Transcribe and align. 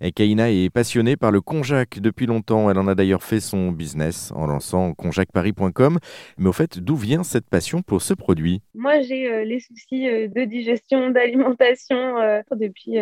Et 0.00 0.12
Kaina 0.12 0.48
est 0.48 0.70
passionnée 0.70 1.16
par 1.16 1.32
le 1.32 1.40
konjac 1.40 1.98
depuis 1.98 2.26
longtemps. 2.26 2.70
Elle 2.70 2.78
en 2.78 2.86
a 2.86 2.94
d'ailleurs 2.94 3.24
fait 3.24 3.40
son 3.40 3.72
business 3.72 4.32
en 4.36 4.46
lançant 4.46 4.94
konjacparis.com. 4.94 5.98
Mais 6.38 6.48
au 6.48 6.52
fait, 6.52 6.78
d'où 6.78 6.94
vient 6.94 7.24
cette 7.24 7.48
passion 7.48 7.82
pour 7.82 8.00
ce 8.00 8.14
produit? 8.14 8.62
Moi, 8.74 9.00
j'ai 9.00 9.28
euh, 9.28 9.44
les 9.44 9.58
soucis 9.58 10.08
euh, 10.08 10.28
de 10.28 10.44
digestion, 10.44 11.10
d'alimentation 11.10 11.96
euh, 11.96 12.42
depuis 12.52 12.98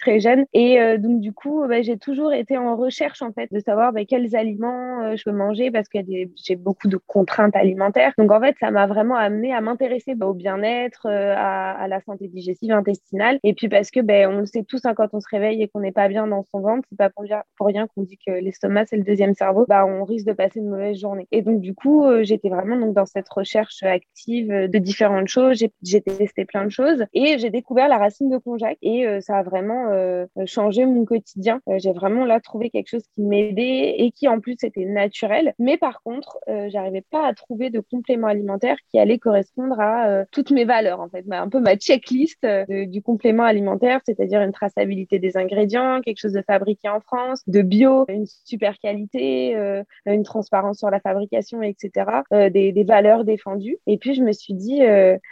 très 0.00 0.18
jeune. 0.18 0.44
Et 0.52 0.78
donc, 0.98 1.20
du 1.20 1.32
coup, 1.32 1.64
bah, 1.68 1.82
j'ai 1.82 1.96
toujours 1.96 2.32
été 2.32 2.58
en 2.58 2.76
recherche, 2.76 3.22
en 3.22 3.32
fait, 3.32 3.52
de 3.52 3.60
savoir 3.60 3.92
bah, 3.92 4.04
quels 4.04 4.34
aliments 4.34 5.16
je 5.16 5.22
peux 5.22 5.32
manger 5.32 5.70
parce 5.70 5.88
que 5.88 5.98
j'ai 6.44 6.56
beaucoup 6.56 6.88
de 6.88 6.96
contraintes 6.96 7.54
alimentaires. 7.54 8.12
Donc, 8.18 8.32
en 8.32 8.40
fait, 8.40 8.56
ça 8.58 8.70
m'a 8.70 8.86
vraiment 8.86 9.16
amené 9.16 9.54
à 9.54 9.60
m'intéresser 9.60 10.14
bah, 10.14 10.26
au 10.26 10.34
bien-être, 10.34 11.06
à, 11.08 11.86
la 11.86 12.00
santé 12.00 12.28
digestive, 12.28 12.72
intestinale. 12.72 13.38
Et 13.44 13.54
puis, 13.54 13.68
parce 13.68 13.90
que, 13.90 14.00
on 14.26 14.40
le 14.40 14.46
sait 14.46 14.64
tous, 14.64 14.84
hein, 14.84 14.94
quand 14.94 15.08
on 15.12 15.20
se 15.20 15.28
réveille 15.30 15.62
et 15.62 15.68
qu'on 15.68 15.80
n'est 15.80 15.92
pas 15.92 16.08
bien 16.08 16.31
dans 16.32 16.44
son 16.44 16.60
ventre, 16.60 16.86
c'est 16.90 16.98
pas 16.98 17.10
pour, 17.10 17.24
rien 17.66 17.86
qu'on 17.86 18.02
dit 18.02 18.18
que 18.26 18.32
l'estomac, 18.32 18.86
c'est 18.86 18.96
le 18.96 19.04
deuxième 19.04 19.34
cerveau, 19.34 19.64
bah, 19.68 19.86
on 19.86 20.04
risque 20.04 20.26
de 20.26 20.32
passer 20.32 20.60
une 20.60 20.68
mauvaise 20.68 20.98
journée. 20.98 21.28
Et 21.30 21.42
donc, 21.42 21.60
du 21.60 21.74
coup, 21.74 22.04
j'étais 22.22 22.48
vraiment 22.48 22.76
donc, 22.76 22.94
dans 22.94 23.06
cette 23.06 23.28
recherche 23.28 23.82
active 23.82 24.48
de 24.48 24.78
différentes 24.78 25.28
choses. 25.28 25.64
J'ai 25.82 26.00
testé 26.00 26.44
plein 26.44 26.64
de 26.64 26.70
choses 26.70 27.04
et 27.12 27.38
j'ai 27.38 27.50
découvert 27.50 27.88
la 27.88 27.98
racine 27.98 28.30
de 28.30 28.38
konjac 28.38 28.76
et 28.82 29.06
euh, 29.06 29.20
ça 29.20 29.38
a 29.38 29.42
vraiment 29.42 29.88
euh, 29.90 30.26
changé 30.46 30.86
mon 30.86 31.04
quotidien. 31.04 31.60
Euh, 31.68 31.78
j'ai 31.78 31.92
vraiment 31.92 32.24
là 32.24 32.40
trouvé 32.40 32.70
quelque 32.70 32.88
chose 32.88 33.04
qui 33.14 33.22
m'aidait 33.22 33.96
et 33.98 34.10
qui 34.10 34.28
en 34.28 34.40
plus 34.40 34.56
était 34.62 34.84
naturel. 34.84 35.54
Mais 35.58 35.76
par 35.76 36.02
contre, 36.02 36.38
j'arrivais 36.68 37.04
pas 37.10 37.26
à 37.26 37.34
trouver 37.34 37.70
de 37.70 37.80
complément 37.80 38.26
alimentaire 38.26 38.76
qui 38.90 38.98
allait 38.98 39.18
correspondre 39.18 39.78
à 39.80 40.24
toutes 40.30 40.50
mes 40.50 40.64
valeurs 40.64 41.00
en 41.00 41.08
fait, 41.08 41.24
un 41.30 41.48
peu 41.48 41.60
ma 41.60 41.76
checklist 41.76 42.46
du 42.68 43.02
complément 43.02 43.44
alimentaire, 43.44 44.00
c'est-à-dire 44.04 44.40
une 44.40 44.52
traçabilité 44.52 45.18
des 45.18 45.36
ingrédients, 45.36 46.00
quelque 46.00 46.18
de 46.30 46.42
fabriqué 46.42 46.88
en 46.88 47.00
France, 47.00 47.42
de 47.46 47.62
bio, 47.62 48.04
une 48.08 48.26
super 48.44 48.78
qualité, 48.78 49.54
une 50.06 50.22
transparence 50.22 50.78
sur 50.78 50.90
la 50.90 51.00
fabrication, 51.00 51.62
etc. 51.62 51.90
Des, 52.30 52.72
des, 52.72 52.84
valeurs 52.84 53.24
défendues. 53.24 53.78
Et 53.86 53.98
puis 53.98 54.14
je 54.14 54.22
me 54.22 54.32
suis 54.32 54.54
dit, 54.54 54.82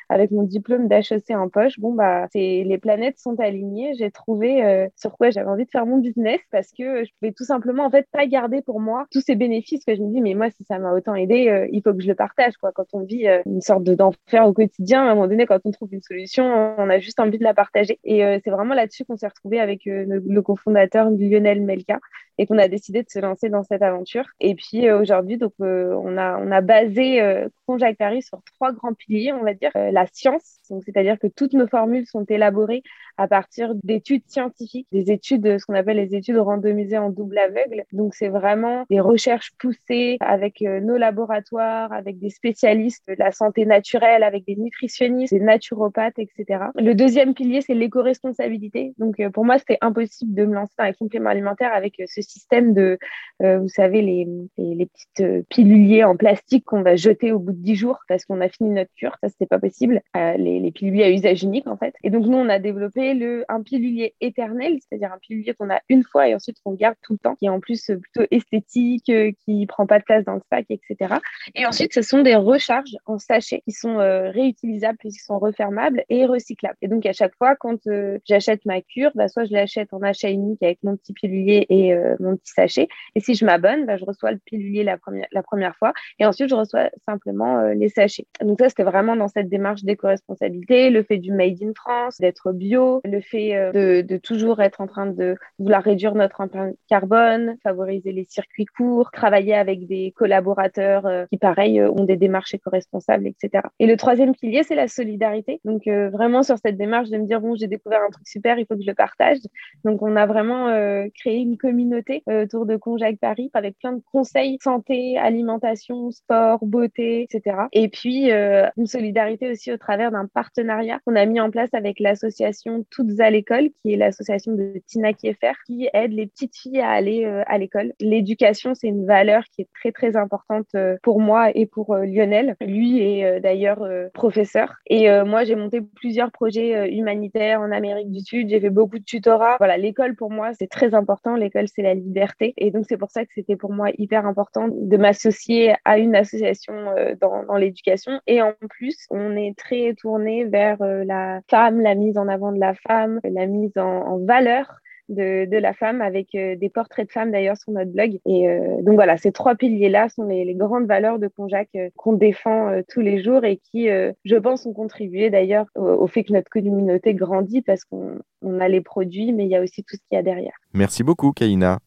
avec 0.08 0.30
mon 0.30 0.42
diplôme 0.42 0.88
d'HEC 0.88 1.30
en 1.30 1.48
poche, 1.48 1.78
bon, 1.78 1.92
bah, 1.92 2.26
les 2.34 2.78
planètes 2.78 3.18
sont 3.18 3.38
alignées. 3.40 3.94
J'ai 3.94 4.10
trouvé 4.10 4.64
euh, 4.64 4.88
sur 4.96 5.16
quoi 5.16 5.30
j'avais 5.30 5.48
envie 5.48 5.64
de 5.64 5.70
faire 5.70 5.86
mon 5.86 5.98
business 5.98 6.40
parce 6.50 6.70
que 6.72 7.04
je 7.04 7.10
pouvais 7.18 7.32
tout 7.32 7.44
simplement, 7.44 7.84
en 7.84 7.90
fait, 7.90 8.06
pas 8.12 8.26
garder 8.26 8.62
pour 8.62 8.80
moi 8.80 9.06
tous 9.10 9.20
ces 9.20 9.34
bénéfices 9.34 9.84
que 9.84 9.94
je 9.94 10.02
me 10.02 10.12
dis, 10.12 10.20
mais 10.20 10.34
moi, 10.34 10.50
si 10.50 10.64
ça 10.64 10.78
m'a 10.78 10.92
autant 10.92 11.14
aidé, 11.14 11.48
euh, 11.48 11.68
il 11.72 11.82
faut 11.82 11.92
que 11.92 12.02
je 12.02 12.08
le 12.08 12.14
partage, 12.14 12.56
quoi. 12.56 12.72
Quand 12.72 12.86
on 12.92 13.00
vit 13.00 13.28
euh, 13.28 13.42
une 13.46 13.60
sorte 13.60 13.84
de, 13.84 13.94
d'enfer 13.94 14.46
au 14.46 14.52
quotidien, 14.52 15.02
à 15.02 15.10
un 15.10 15.14
moment 15.14 15.28
donné, 15.28 15.46
quand 15.46 15.60
on 15.64 15.70
trouve 15.70 15.92
une 15.92 16.02
solution, 16.02 16.44
on 16.78 16.90
a 16.90 16.98
juste 16.98 17.20
envie 17.20 17.38
de 17.38 17.44
la 17.44 17.54
partager. 17.54 17.98
Et 18.04 18.22
c'est 18.44 18.50
vraiment 18.50 18.74
là-dessus 18.74 19.04
qu'on 19.04 19.16
s'est 19.16 19.28
retrouvé 19.28 19.60
avec 19.60 19.82
le, 19.84 20.04
le 20.04 20.42
cofondateur 20.42 20.79
Lionel 21.18 21.60
Melka 21.60 22.00
et 22.40 22.46
qu'on 22.46 22.56
a 22.56 22.68
décidé 22.68 23.02
de 23.02 23.10
se 23.10 23.18
lancer 23.18 23.50
dans 23.50 23.62
cette 23.64 23.82
aventure. 23.82 24.24
Et 24.40 24.54
puis 24.54 24.90
aujourd'hui, 24.90 25.36
donc, 25.36 25.52
on, 25.58 26.16
a, 26.16 26.38
on 26.38 26.50
a 26.50 26.62
basé 26.62 27.20
euh, 27.20 27.46
Conjac 27.66 27.98
Paris 27.98 28.22
sur 28.22 28.40
trois 28.54 28.72
grands 28.72 28.94
piliers, 28.94 29.34
on 29.34 29.44
va 29.44 29.52
dire. 29.52 29.70
la 29.74 30.06
science, 30.10 30.58
c'est-à-dire 30.62 31.18
que 31.18 31.26
toutes 31.26 31.52
nos 31.52 31.66
formules 31.66 32.06
sont 32.06 32.24
élaborées 32.24 32.82
à 33.18 33.28
partir 33.28 33.74
d'études 33.84 34.22
scientifiques, 34.26 34.86
des 34.90 35.10
études, 35.10 35.58
ce 35.58 35.66
qu'on 35.66 35.74
appelle 35.74 35.98
les 35.98 36.14
études 36.14 36.38
randomisées 36.38 36.96
en 36.96 37.10
double 37.10 37.36
aveugle. 37.36 37.84
Donc, 37.92 38.14
c'est 38.14 38.28
vraiment 38.28 38.86
des 38.88 39.00
recherches 39.00 39.52
poussées 39.58 40.16
avec 40.20 40.62
euh, 40.62 40.80
nos 40.80 40.96
laboratoires, 40.96 41.92
avec 41.92 42.18
des 42.18 42.30
spécialistes 42.30 43.06
de 43.08 43.16
la 43.18 43.32
santé 43.32 43.66
naturelle, 43.66 44.22
avec 44.22 44.46
des 44.46 44.56
nutritionnistes, 44.56 45.34
des 45.34 45.40
naturopathes, 45.40 46.18
etc. 46.18 46.64
Le 46.76 46.94
deuxième 46.94 47.34
pilier, 47.34 47.60
c'est 47.60 47.74
l'éco-responsabilité. 47.74 48.94
Donc, 48.96 49.20
euh, 49.20 49.28
pour 49.28 49.44
moi, 49.44 49.58
c'était 49.58 49.78
impossible 49.82 50.32
de 50.32 50.46
me 50.46 50.54
lancer 50.54 50.72
dans 50.78 50.84
les 50.84 50.94
compléments 50.94 51.28
alimentaires 51.28 51.74
avec 51.74 52.00
euh, 52.00 52.04
ce 52.06 52.22
système 52.30 52.74
de, 52.74 52.98
vous 53.40 53.68
savez, 53.68 54.02
les, 54.02 54.28
les, 54.58 54.86
petites 54.86 55.48
piluliers 55.48 56.04
en 56.04 56.16
plastique 56.16 56.64
qu'on 56.64 56.82
va 56.82 56.96
jeter 56.96 57.32
au 57.32 57.38
bout 57.38 57.52
de 57.52 57.62
10 57.62 57.74
jours 57.74 57.98
parce 58.06 58.24
qu'on 58.24 58.40
a 58.40 58.48
fini 58.48 58.70
notre 58.70 58.92
cure. 58.94 59.16
Ça, 59.22 59.28
c'était 59.28 59.46
pas 59.46 59.58
possible. 59.58 60.02
les 60.14 60.60
les 60.60 60.70
piluliers 60.70 61.04
à 61.04 61.10
usage 61.10 61.42
unique 61.42 61.66
en 61.66 61.76
fait. 61.76 61.94
Et 62.02 62.10
donc 62.10 62.26
nous, 62.26 62.36
on 62.36 62.48
a 62.48 62.58
développé 62.58 63.14
le, 63.14 63.44
un 63.48 63.62
pilulier 63.62 64.14
éternel, 64.20 64.78
c'est-à-dire 64.80 65.12
un 65.12 65.18
pilulier 65.18 65.54
qu'on 65.54 65.70
a 65.70 65.80
une 65.88 66.04
fois 66.04 66.28
et 66.28 66.34
ensuite 66.34 66.56
qu'on 66.64 66.74
garde 66.74 66.96
tout 67.02 67.14
le 67.14 67.18
temps, 67.18 67.34
qui 67.34 67.46
est 67.46 67.50
en 67.50 67.60
plus 67.60 67.84
plutôt 67.86 68.26
esthétique, 68.30 69.08
euh, 69.08 69.32
qui 69.44 69.66
prend 69.66 69.86
pas 69.86 69.98
de 69.98 70.04
place 70.04 70.24
dans 70.24 70.34
le 70.34 70.42
sac, 70.50 70.66
etc. 70.68 71.14
Et 71.54 71.66
ensuite, 71.66 71.94
ce 71.94 72.02
sont 72.02 72.22
des 72.22 72.36
recharges 72.36 72.96
en 73.06 73.18
sachet 73.18 73.62
qui 73.64 73.72
sont 73.72 73.98
euh, 73.98 74.30
réutilisables 74.30 74.98
puisqu'ils 74.98 75.24
sont 75.24 75.38
refermables 75.38 76.04
et 76.08 76.26
recyclables. 76.26 76.76
Et 76.82 76.88
donc 76.88 77.06
à 77.06 77.12
chaque 77.12 77.34
fois, 77.36 77.56
quand 77.56 77.86
euh, 77.86 78.18
j'achète 78.24 78.64
ma 78.64 78.80
cure, 78.80 79.10
bah, 79.14 79.28
soit 79.28 79.44
je 79.44 79.52
l'achète 79.52 79.92
en 79.92 80.02
achat 80.02 80.30
unique 80.30 80.62
avec 80.62 80.78
mon 80.82 80.96
petit 80.96 81.12
pilulier 81.12 81.66
et 81.68 81.94
mon 82.20 82.36
petit 82.36 82.52
sachet. 82.52 82.88
Et 83.14 83.20
si 83.20 83.34
je 83.34 83.44
m'abonne, 83.44 83.86
bah, 83.86 83.96
je 83.96 84.04
reçois 84.04 84.32
le 84.32 84.38
pilulier 84.38 84.84
la 84.84 84.98
première, 84.98 85.26
la 85.32 85.42
première 85.42 85.76
fois 85.76 85.92
et 86.18 86.26
ensuite 86.26 86.48
je 86.48 86.54
reçois 86.54 86.90
simplement 87.06 87.62
les 87.62 87.88
sachets. 87.88 88.26
Donc 88.42 88.58
ça, 88.60 88.68
c'était 88.68 88.84
vraiment 88.84 89.16
dans 89.16 89.28
cette 89.28 89.48
démarche 89.48 89.84
d'éco-responsabilité 89.84 90.90
le 90.90 91.02
fait 91.02 91.18
du 91.18 91.32
made 91.32 91.62
in 91.62 91.72
France, 91.74 92.18
d'être 92.18 92.52
bio, 92.52 93.00
le 93.04 93.20
fait 93.20 93.54
euh, 93.54 94.02
de, 94.02 94.16
toujours 94.16 94.60
être 94.60 94.80
en 94.80 94.86
train 94.86 95.06
de 95.06 95.36
vouloir 95.58 95.82
réduire 95.82 96.14
notre 96.14 96.40
empreinte 96.40 96.76
carbone, 96.88 97.56
favoriser 97.62 98.12
les 98.12 98.26
circuits 98.28 98.66
courts, 98.66 99.10
travailler 99.10 99.54
avec 99.54 99.86
des 99.86 100.12
collaborateurs 100.16 101.06
euh, 101.06 101.24
qui, 101.30 101.38
pareil, 101.38 101.80
euh, 101.80 101.90
ont 101.90 102.04
des 102.04 102.16
démarches 102.16 102.54
éco-responsables, 102.54 103.26
etc. 103.26 103.64
Et 103.78 103.86
le 103.86 103.96
troisième 103.96 104.34
pilier, 104.34 104.62
c'est 104.62 104.74
la 104.74 104.88
solidarité. 104.88 105.60
Donc, 105.64 105.82
vraiment 105.86 106.42
sur 106.42 106.58
cette 106.58 106.76
démarche 106.76 107.10
de 107.10 107.18
me 107.18 107.26
dire, 107.26 107.40
bon, 107.40 107.54
j'ai 107.54 107.66
découvert 107.66 108.02
un 108.02 108.10
truc 108.10 108.26
super, 108.26 108.58
il 108.58 108.66
faut 108.66 108.74
que 108.74 108.82
je 108.82 108.86
le 108.86 108.94
partage. 108.94 109.38
Donc, 109.84 110.02
on 110.02 110.16
a 110.16 110.26
vraiment 110.26 110.68
créé 111.14 111.38
une 111.38 111.56
communauté 111.56 111.99
autour 112.26 112.66
de 112.66 112.76
Conjac 112.76 113.18
Paris 113.18 113.50
avec 113.54 113.78
plein 113.78 113.92
de 113.92 114.02
conseils 114.12 114.58
santé, 114.62 115.18
alimentation, 115.18 116.10
sport, 116.10 116.64
beauté, 116.64 117.22
etc. 117.22 117.56
Et 117.72 117.88
puis, 117.88 118.30
une 118.30 118.86
solidarité 118.86 119.50
aussi 119.50 119.72
au 119.72 119.76
travers 119.76 120.10
d'un 120.10 120.26
partenariat 120.26 120.98
qu'on 121.04 121.16
a 121.16 121.26
mis 121.26 121.40
en 121.40 121.50
place 121.50 121.70
avec 121.72 122.00
l'association 122.00 122.84
Toutes 122.90 123.10
à 123.18 123.30
l'école, 123.30 123.70
qui 123.82 123.92
est 123.92 123.96
l'association 123.96 124.52
de 124.52 124.74
Tina 124.86 125.12
Kieffer, 125.12 125.52
qui 125.66 125.88
aide 125.92 126.12
les 126.12 126.26
petites 126.26 126.56
filles 126.56 126.80
à 126.80 126.90
aller 126.90 127.24
euh, 127.24 127.42
à 127.46 127.58
l'école. 127.58 127.92
L'éducation, 128.00 128.74
c'est 128.74 128.88
une 128.88 129.06
valeur 129.06 129.42
qui 129.54 129.62
est 129.62 129.68
très, 129.74 129.92
très 129.92 130.16
importante 130.16 130.66
euh, 130.74 130.96
pour 131.02 131.20
moi 131.20 131.50
et 131.54 131.66
pour 131.66 131.94
euh, 131.94 132.04
Lionel. 132.04 132.56
Lui 132.60 133.00
est 133.00 133.40
d'ailleurs 133.40 133.86
professeur. 134.12 134.74
Et 134.86 135.08
moi, 135.24 135.44
j'ai 135.44 135.54
monté 135.54 135.80
plusieurs 135.80 136.30
projets 136.30 136.92
humanitaires 136.92 137.60
en 137.60 137.70
Amérique 137.70 138.10
du 138.10 138.20
Sud. 138.20 138.48
J'ai 138.48 138.60
fait 138.60 138.70
beaucoup 138.70 138.98
de 138.98 139.04
tutorat. 139.04 139.56
Voilà, 139.58 139.76
l'école, 139.76 140.14
pour 140.14 140.30
moi, 140.30 140.52
c'est 140.58 140.66
très 140.66 140.94
important. 140.94 141.36
L'école, 141.36 141.66
c'est 141.68 141.82
la 141.82 141.89
liberté. 141.94 142.54
Et 142.56 142.70
donc, 142.70 142.84
c'est 142.88 142.96
pour 142.96 143.10
ça 143.10 143.24
que 143.24 143.32
c'était 143.34 143.56
pour 143.56 143.72
moi 143.72 143.88
hyper 143.98 144.26
important 144.26 144.68
de 144.70 144.96
m'associer 144.96 145.74
à 145.84 145.98
une 145.98 146.14
association 146.14 146.74
dans, 147.20 147.44
dans 147.44 147.56
l'éducation. 147.56 148.20
Et 148.26 148.42
en 148.42 148.54
plus, 148.68 149.06
on 149.10 149.36
est 149.36 149.56
très 149.56 149.94
tourné 149.94 150.44
vers 150.44 150.80
euh, 150.82 151.04
la 151.04 151.40
femme, 151.48 151.80
la 151.80 151.94
mise 151.94 152.18
en 152.18 152.28
avant 152.28 152.52
de 152.52 152.60
la 152.60 152.74
femme, 152.74 153.20
la 153.24 153.46
mise 153.46 153.76
en, 153.76 154.18
valeur 154.24 154.80
de, 155.10 155.56
la 155.56 155.74
femme 155.74 156.00
avec 156.00 156.34
euh, 156.34 156.56
des 156.56 156.68
portraits 156.68 157.06
de 157.06 157.12
femmes 157.12 157.30
d'ailleurs 157.30 157.56
sur 157.56 157.72
notre 157.72 157.90
blog. 157.90 158.18
Et 158.26 158.48
euh, 158.48 158.82
donc 158.82 158.94
voilà, 158.94 159.16
ces 159.16 159.32
trois 159.32 159.54
piliers-là 159.54 160.08
sont 160.08 160.24
les, 160.24 160.54
grandes 160.54 160.86
valeurs 160.86 161.18
de 161.18 161.28
Conjac 161.28 161.68
qu'on 161.96 162.12
défend 162.12 162.80
tous 162.88 163.00
les 163.00 163.22
jours 163.22 163.44
et 163.44 163.56
qui, 163.56 163.88
je 163.88 164.36
pense, 164.36 164.66
ont 164.66 164.72
contribué 164.72 165.30
d'ailleurs 165.30 165.66
au, 165.76 166.06
fait 166.06 166.24
que 166.24 166.32
notre 166.32 166.50
communauté 166.50 167.14
grandit 167.14 167.62
parce 167.62 167.84
qu'on 167.84 168.60
a 168.60 168.68
les 168.68 168.80
produits, 168.80 169.32
mais 169.32 169.44
il 169.44 169.50
y 169.50 169.56
a 169.56 169.62
aussi 169.62 169.82
tout 169.84 169.96
ce 169.96 170.02
qu'il 170.08 170.16
y 170.16 170.18
a 170.18 170.22
derrière. 170.22 170.52
Merci 170.74 171.02
beaucoup, 171.02 171.32
Kaina. 171.32 171.78